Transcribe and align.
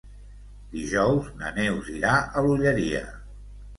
Dijous 0.77 1.29
na 1.41 1.51
Neus 1.59 1.91
irà 1.99 2.15
a 2.41 2.47
l'Olleria. 2.47 3.03